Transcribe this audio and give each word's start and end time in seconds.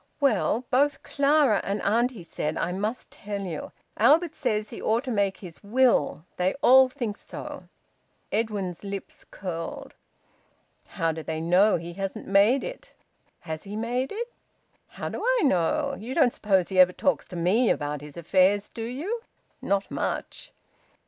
"Well 0.19 0.65
both 0.71 1.03
Clara 1.03 1.61
and 1.63 1.79
auntie 1.83 2.23
said 2.23 2.57
I 2.57 2.71
must 2.71 3.11
tell 3.11 3.41
you. 3.41 3.71
Albert 3.97 4.33
says 4.33 4.71
he 4.71 4.81
ought 4.81 5.03
to 5.03 5.11
make 5.11 5.37
his 5.37 5.63
will 5.63 6.25
they 6.37 6.55
all 6.63 6.89
think 6.89 7.17
so." 7.17 7.59
Edwin's 8.31 8.83
lips 8.83 9.23
curled. 9.29 9.93
"How 10.87 11.11
do 11.11 11.21
they 11.21 11.39
know 11.39 11.77
he 11.77 11.93
hasn't 11.93 12.25
made 12.25 12.63
it?" 12.63 12.93
"Has 13.41 13.61
he 13.61 13.75
made 13.75 14.11
it?" 14.11 14.33
"How 14.87 15.07
do 15.07 15.23
I 15.23 15.41
know? 15.43 15.93
You 15.93 16.15
don't 16.15 16.33
suppose 16.33 16.69
he 16.69 16.79
ever 16.79 16.93
talks 16.93 17.27
to 17.27 17.35
me 17.35 17.69
about 17.69 18.01
his 18.01 18.17
affairs, 18.17 18.69
do 18.69 18.85
you? 18.85 19.21
Not 19.61 19.91
much!" 19.91 20.51